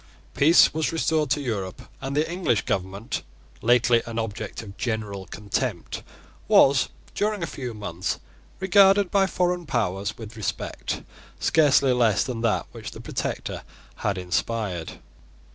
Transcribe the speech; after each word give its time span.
Peace 0.33 0.73
was 0.73 0.91
restored 0.91 1.29
to 1.29 1.39
Europe; 1.41 1.83
and 2.01 2.15
the 2.17 2.27
English 2.27 2.63
government, 2.65 3.21
lately 3.61 4.01
an 4.07 4.17
object 4.17 4.63
of 4.63 4.75
general 4.75 5.27
contempt, 5.27 6.01
was, 6.47 6.89
during 7.13 7.43
a 7.43 7.45
few 7.45 7.75
months, 7.75 8.17
regarded 8.59 9.11
by 9.11 9.27
foreign 9.27 9.67
powers 9.67 10.17
with 10.17 10.35
respect 10.35 11.03
scarcely 11.39 11.91
less 11.93 12.23
than 12.23 12.41
that 12.41 12.65
which 12.71 12.89
the 12.89 12.99
Protector 12.99 13.61
had 13.97 14.17
inspired. 14.17 14.93